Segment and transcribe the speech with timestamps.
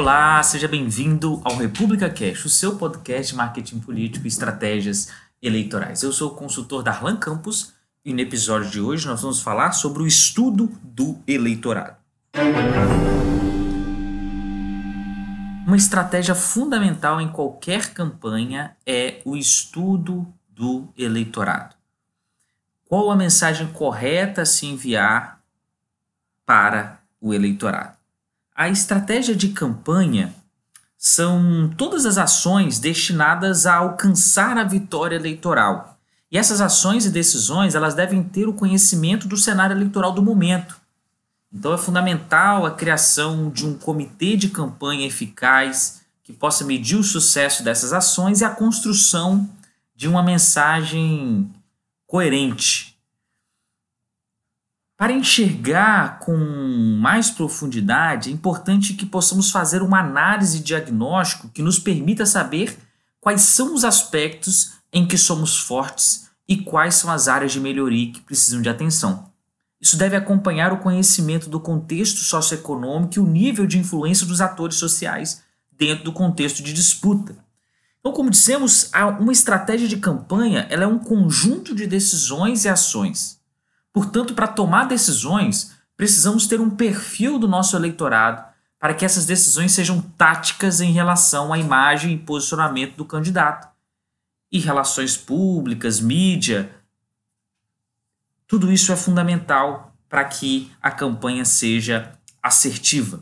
[0.00, 5.12] Olá, seja bem-vindo ao República Cash, o seu podcast de marketing político e estratégias
[5.42, 6.02] eleitorais.
[6.02, 10.02] Eu sou o consultor Darlan Campos e no episódio de hoje nós vamos falar sobre
[10.02, 11.96] o estudo do eleitorado.
[15.66, 21.76] Uma estratégia fundamental em qualquer campanha é o estudo do eleitorado.
[22.88, 25.42] Qual a mensagem correta a se enviar
[26.46, 27.99] para o eleitorado?
[28.60, 30.34] A estratégia de campanha
[30.98, 35.98] são todas as ações destinadas a alcançar a vitória eleitoral.
[36.30, 40.78] E essas ações e decisões, elas devem ter o conhecimento do cenário eleitoral do momento.
[41.50, 47.02] Então é fundamental a criação de um comitê de campanha eficaz que possa medir o
[47.02, 49.48] sucesso dessas ações e a construção
[49.96, 51.50] de uma mensagem
[52.06, 52.89] coerente
[55.00, 56.36] para enxergar com
[57.00, 62.76] mais profundidade, é importante que possamos fazer uma análise diagnóstico que nos permita saber
[63.18, 68.12] quais são os aspectos em que somos fortes e quais são as áreas de melhoria
[68.12, 69.30] que precisam de atenção.
[69.80, 74.76] Isso deve acompanhar o conhecimento do contexto socioeconômico e o nível de influência dos atores
[74.76, 77.34] sociais dentro do contexto de disputa.
[78.00, 83.39] Então, como dissemos, uma estratégia de campanha ela é um conjunto de decisões e ações
[83.92, 88.44] Portanto, para tomar decisões, precisamos ter um perfil do nosso eleitorado
[88.78, 93.68] para que essas decisões sejam táticas em relação à imagem e posicionamento do candidato.
[94.50, 96.74] E relações públicas, mídia,
[98.46, 103.20] tudo isso é fundamental para que a campanha seja assertiva.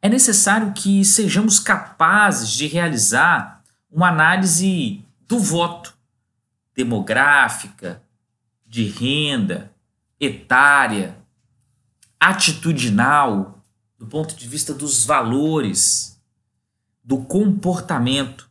[0.00, 5.96] É necessário que sejamos capazes de realizar uma análise do voto
[6.76, 8.00] demográfica,
[8.68, 9.72] de renda,
[10.20, 11.16] etária,
[12.20, 13.64] atitudinal,
[13.98, 16.20] do ponto de vista dos valores,
[17.02, 18.48] do comportamento.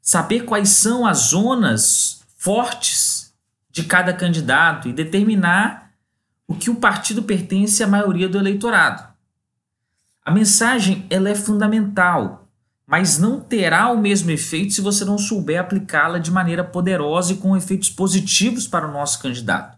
[0.00, 3.34] Saber quais são as zonas fortes
[3.68, 5.92] de cada candidato e determinar
[6.46, 9.12] o que o partido pertence à maioria do eleitorado.
[10.24, 12.45] A mensagem ela é fundamental
[12.86, 17.36] mas não terá o mesmo efeito se você não souber aplicá-la de maneira poderosa e
[17.36, 19.76] com efeitos positivos para o nosso candidato.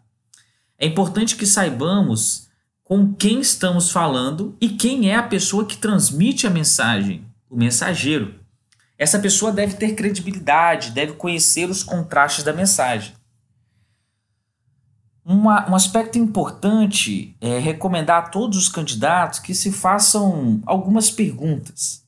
[0.78, 2.48] É importante que saibamos
[2.84, 8.34] com quem estamos falando e quem é a pessoa que transmite a mensagem, o mensageiro.
[8.98, 13.14] Essa pessoa deve ter credibilidade, deve conhecer os contrastes da mensagem.
[15.24, 22.07] Uma, um aspecto importante é recomendar a todos os candidatos que se façam algumas perguntas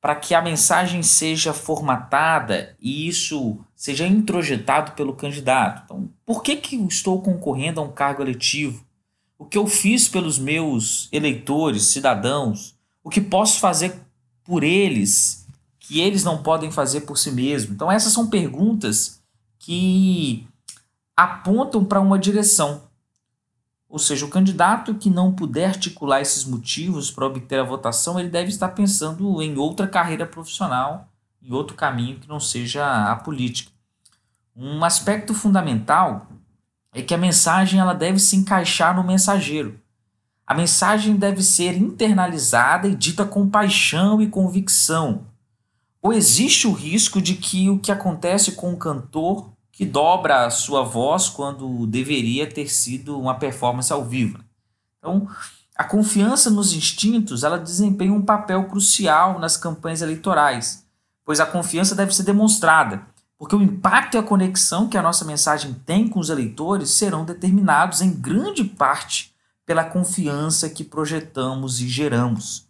[0.00, 5.82] para que a mensagem seja formatada e isso seja introjetado pelo candidato.
[5.84, 8.84] Então, por que, que estou concorrendo a um cargo eletivo?
[9.38, 12.74] O que eu fiz pelos meus eleitores, cidadãos?
[13.04, 14.00] O que posso fazer
[14.44, 15.46] por eles
[15.78, 17.74] que eles não podem fazer por si mesmos?
[17.74, 19.20] Então, essas são perguntas
[19.58, 20.46] que
[21.16, 22.82] apontam para uma direção.
[23.90, 28.28] Ou seja, o candidato que não puder articular esses motivos para obter a votação, ele
[28.28, 31.08] deve estar pensando em outra carreira profissional,
[31.42, 33.72] em outro caminho que não seja a política.
[34.54, 36.28] Um aspecto fundamental
[36.94, 39.80] é que a mensagem ela deve se encaixar no mensageiro.
[40.46, 45.26] A mensagem deve ser internalizada e dita com paixão e convicção.
[46.00, 49.50] Ou existe o risco de que o que acontece com o cantor
[49.80, 54.38] que dobra a sua voz quando deveria ter sido uma performance ao vivo.
[54.98, 55.26] Então,
[55.74, 60.84] a confiança nos instintos ela desempenha um papel crucial nas campanhas eleitorais,
[61.24, 63.00] pois a confiança deve ser demonstrada,
[63.38, 67.24] porque o impacto e a conexão que a nossa mensagem tem com os eleitores serão
[67.24, 69.32] determinados em grande parte
[69.64, 72.69] pela confiança que projetamos e geramos.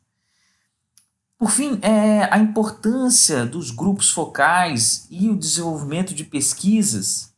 [1.41, 7.33] Por fim, é, a importância dos grupos focais e o desenvolvimento de pesquisas,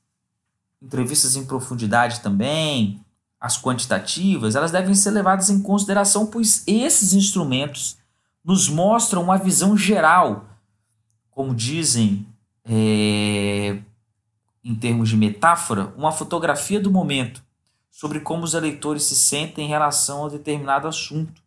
[0.83, 3.01] entrevistas em profundidade também,
[3.39, 7.97] as quantitativas, elas devem ser levadas em consideração, pois esses instrumentos
[8.45, 10.47] nos mostram uma visão geral,
[11.31, 12.27] como dizem
[12.65, 13.79] é,
[14.65, 17.41] em termos de metáfora, uma fotografia do momento
[17.89, 21.42] sobre como os eleitores se sentem em relação a determinado assunto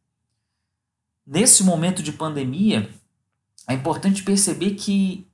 [1.26, 2.90] nesse momento de pandemia,
[3.68, 5.28] é importante perceber que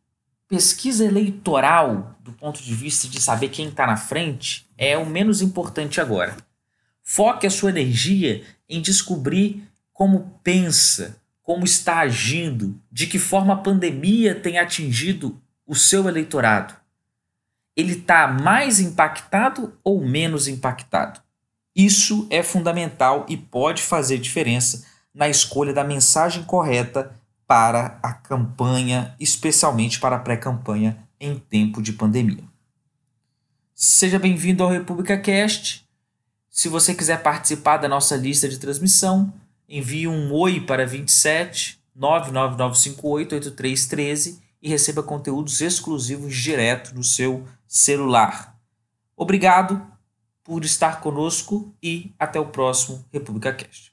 [0.47, 5.41] pesquisa eleitoral, do ponto de vista de saber quem está na frente, é o menos
[5.41, 6.37] importante agora.
[7.03, 13.57] Foque a sua energia em descobrir como pensa, como está agindo, de que forma a
[13.57, 16.75] pandemia tem atingido o seu eleitorado.
[17.75, 21.21] Ele está mais impactado ou menos impactado?
[21.75, 27.15] Isso é fundamental e pode fazer diferença na escolha da mensagem correta
[27.47, 32.43] para a campanha, especialmente para a pré-campanha em tempo de pandemia.
[33.75, 35.85] Seja bem-vindo ao República Cast.
[36.49, 39.33] Se você quiser participar da nossa lista de transmissão,
[39.67, 48.55] envie um oi para 27 99958 8313 e receba conteúdos exclusivos direto no seu celular.
[49.15, 49.85] Obrigado
[50.43, 53.90] por estar conosco e até o próximo República Cast.